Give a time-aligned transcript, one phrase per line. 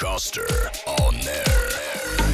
[0.00, 0.48] Hoster
[0.98, 2.33] on air.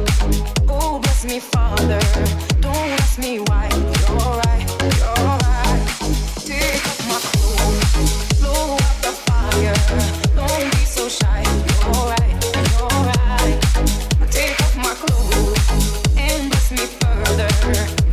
[1.21, 1.99] Bless me, Father.
[2.61, 3.69] Don't ask me why.
[3.69, 4.65] You're right,
[4.97, 5.85] you're right.
[6.39, 9.75] Take off my clothes, blow out the fire.
[10.35, 11.43] Don't be so shy.
[11.83, 12.35] You're right,
[12.73, 14.31] you're right.
[14.31, 15.61] Take off my clothes
[16.71, 17.49] me further.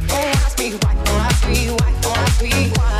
[0.09, 2.98] Don't ask me why, don't ask me why, don't ask me why.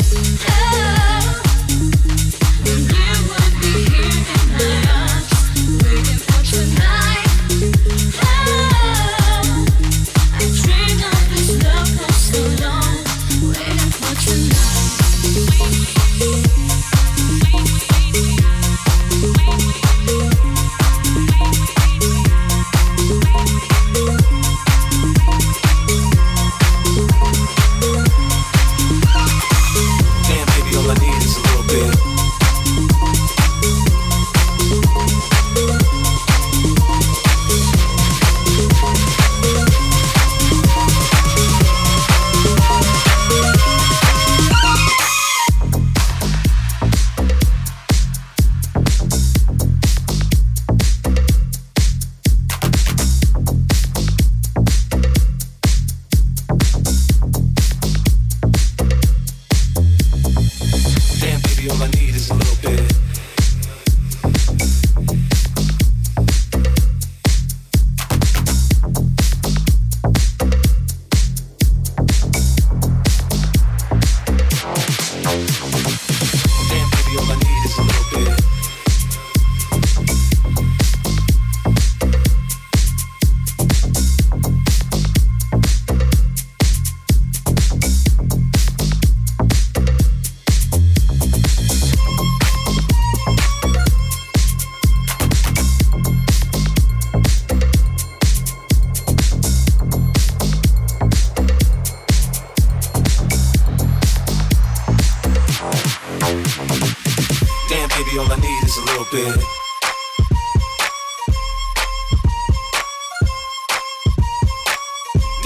[0.00, 0.57] Yeah.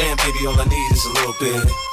[0.03, 1.92] Damn, baby, all I need is a little bit.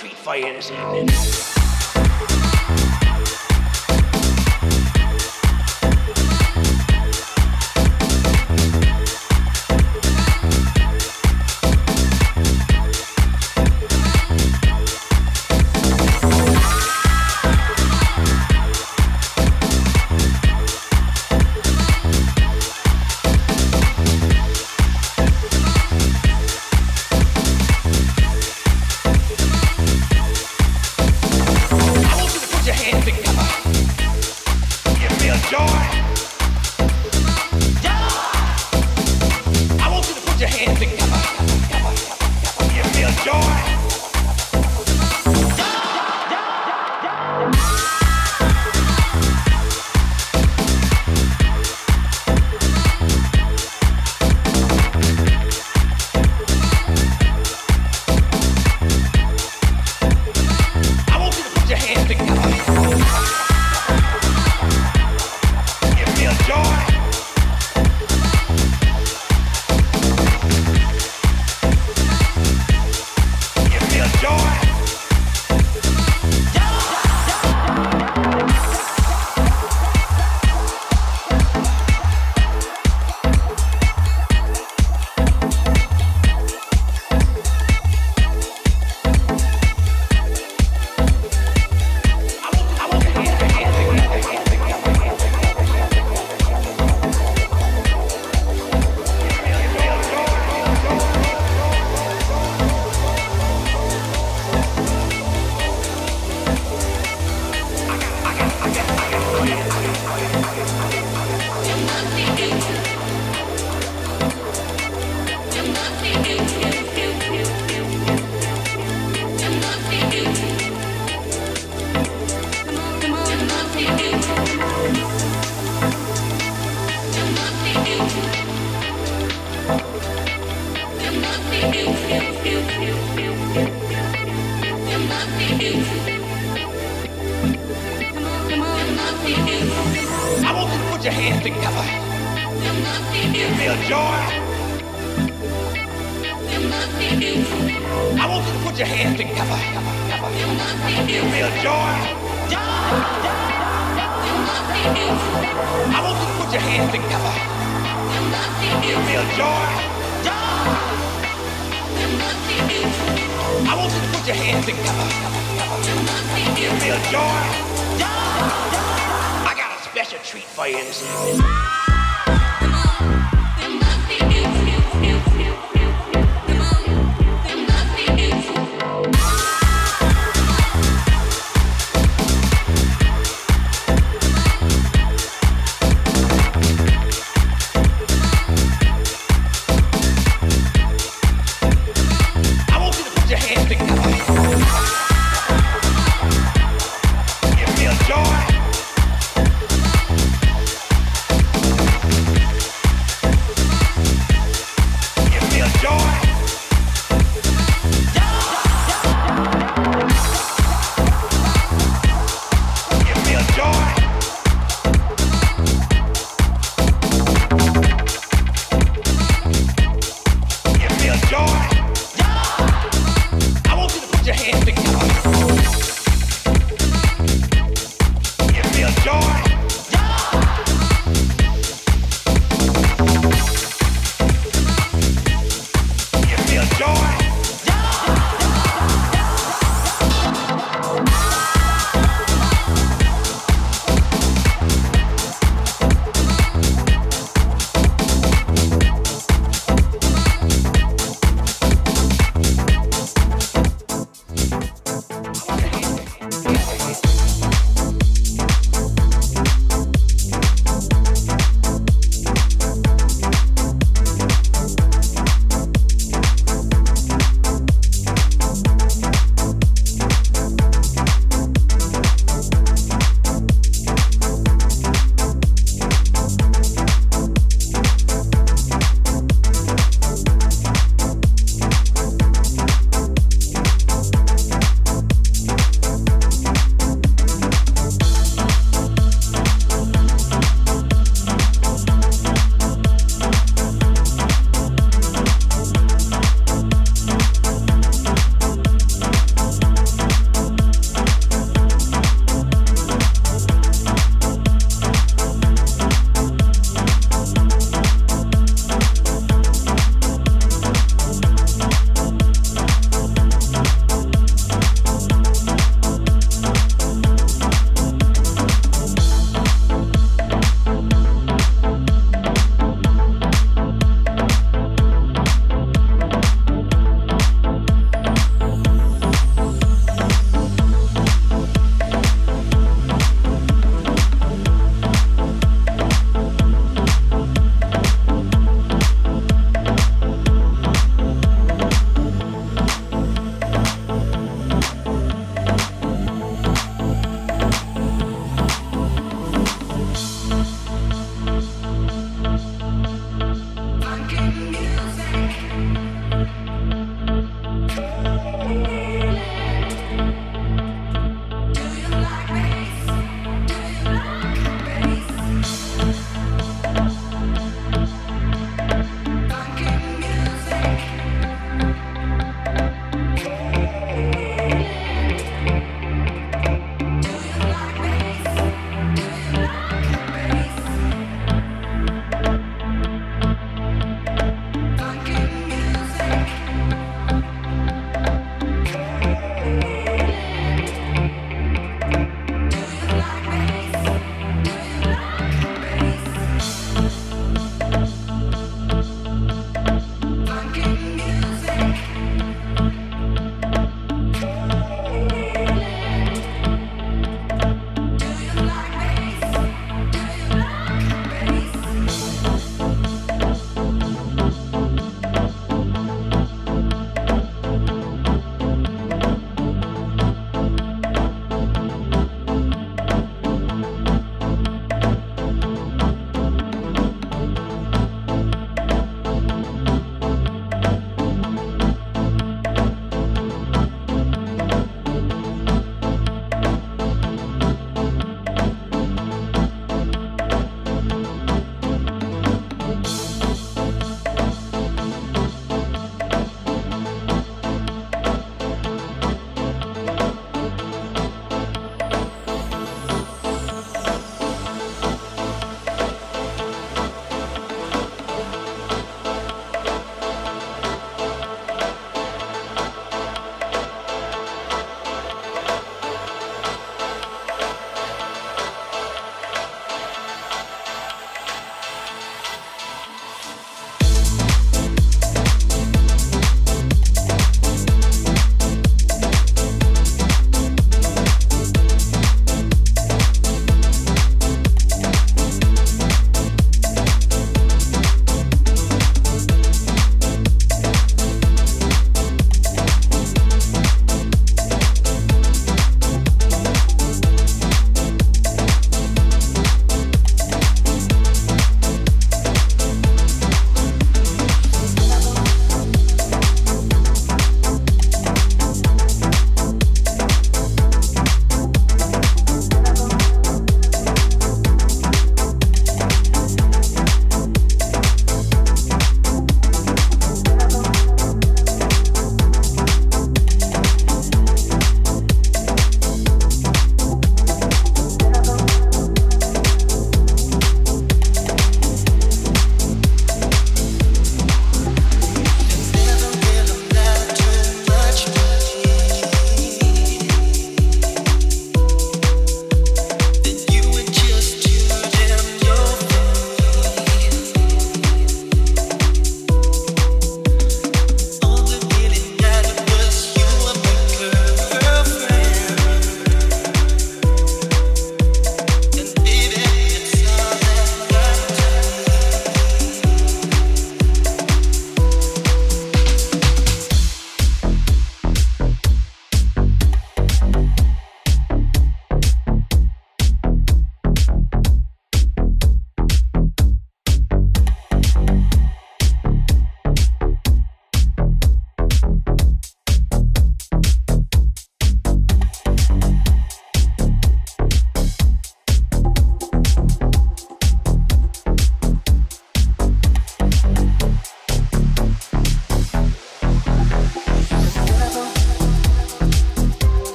[0.00, 0.34] Treat for
[1.06, 2.69] this.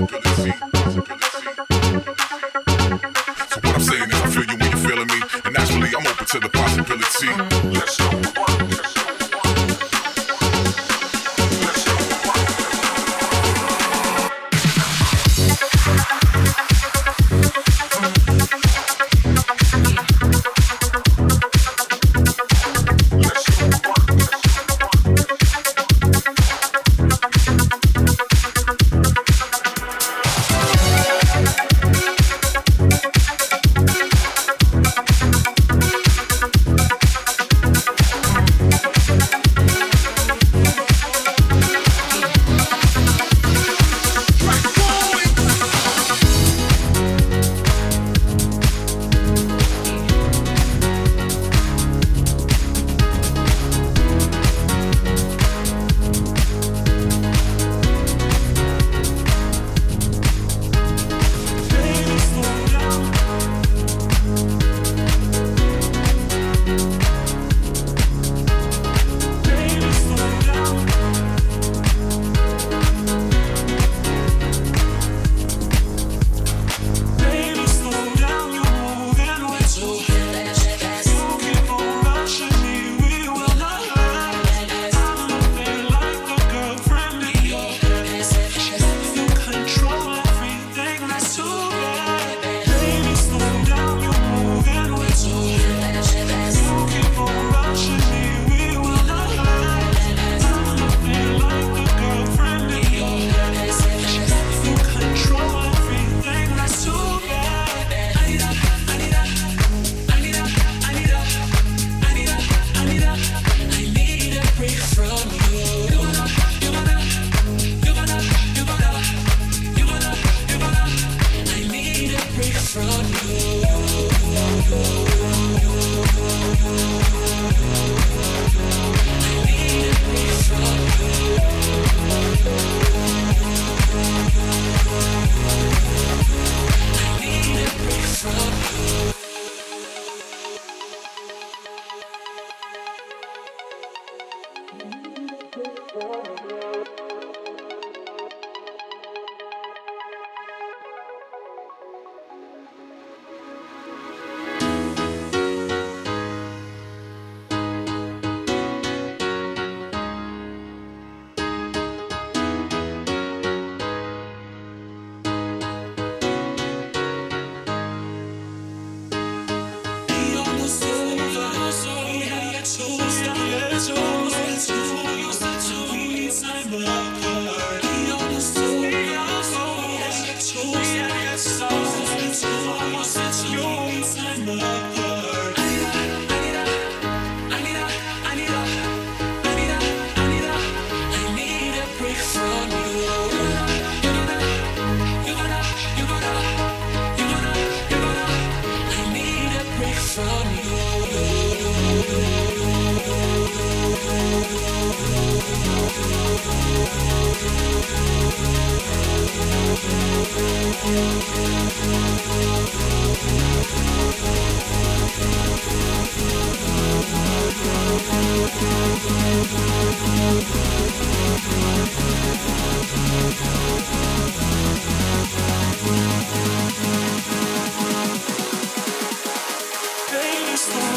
[0.00, 1.71] Possibility.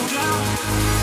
[0.08, 0.95] down.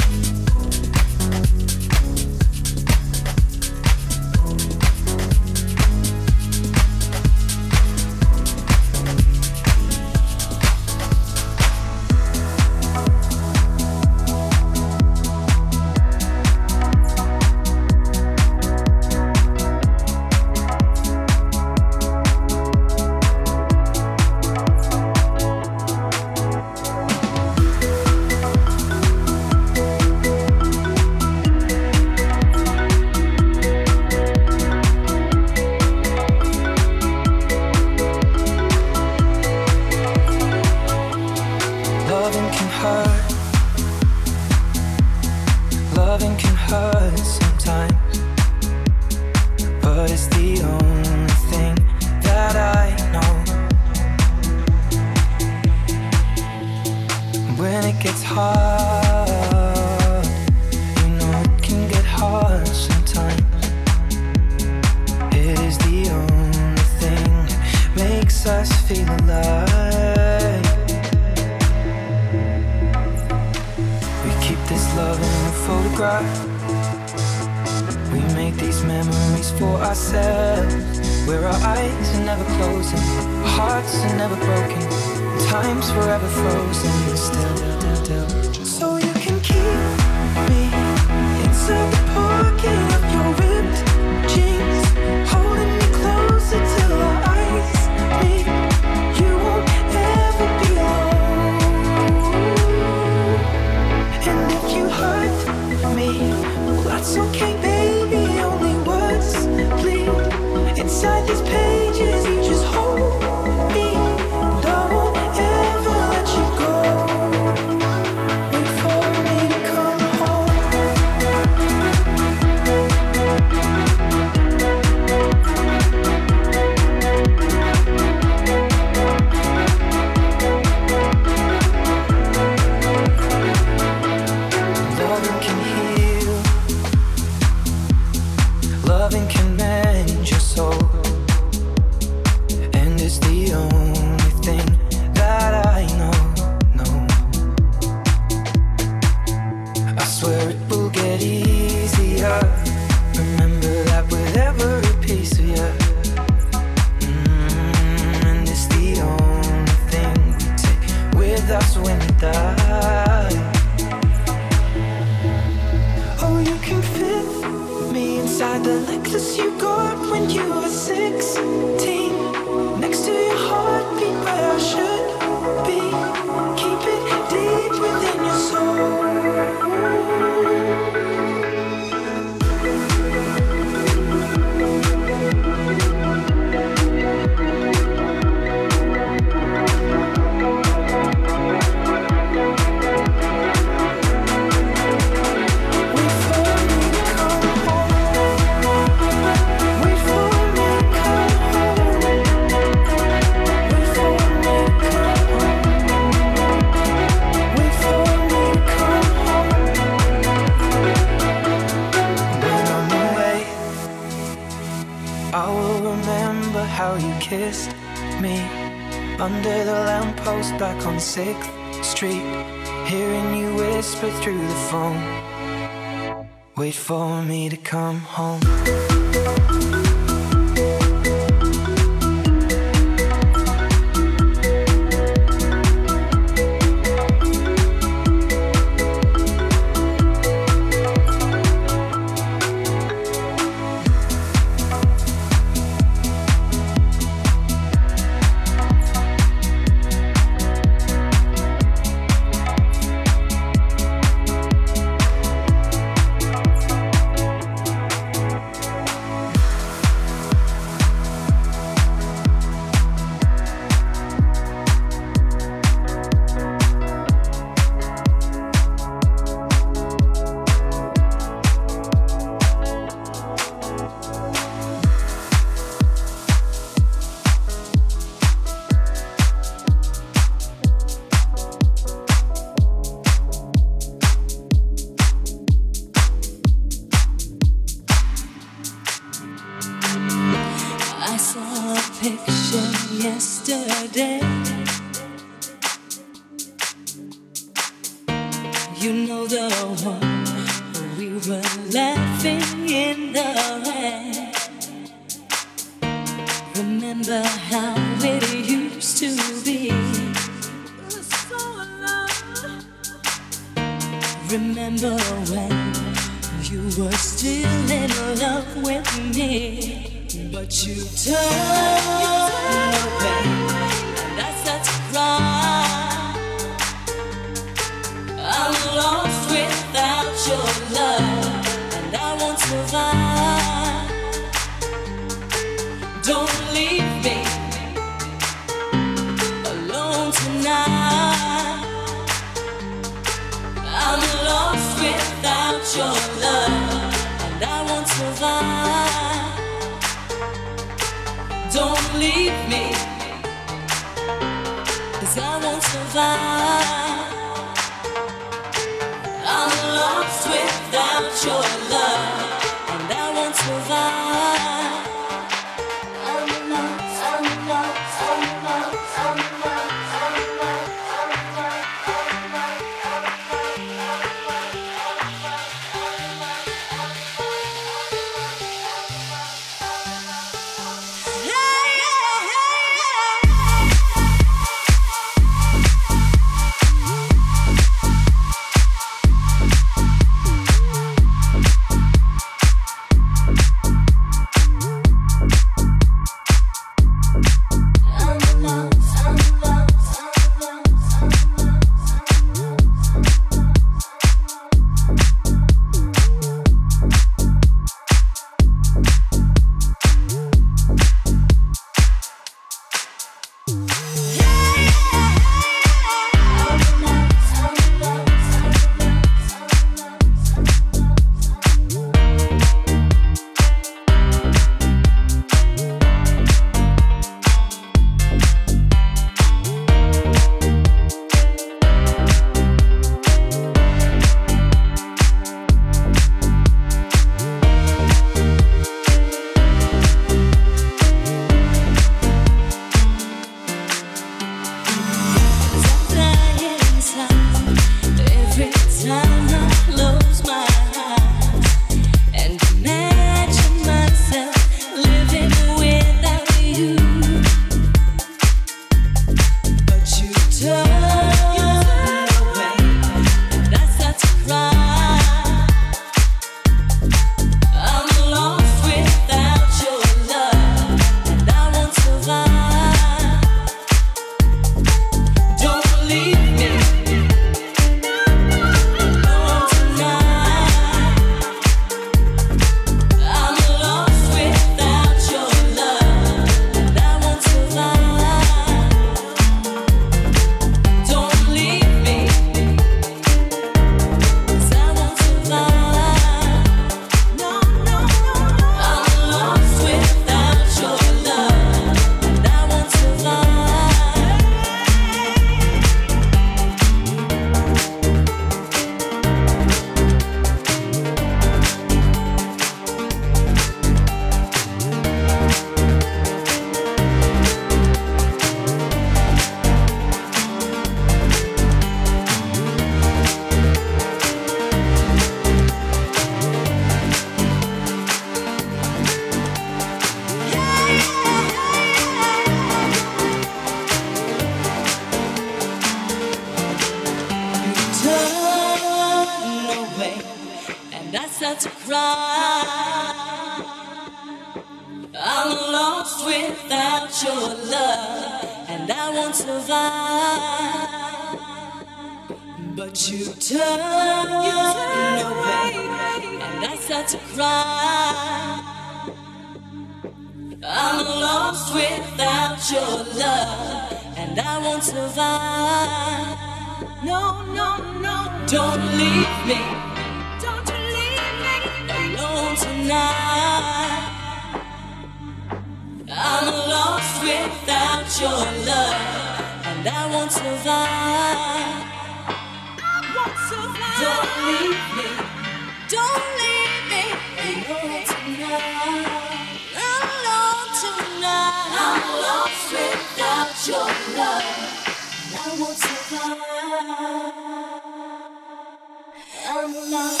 [599.33, 600.00] I will love.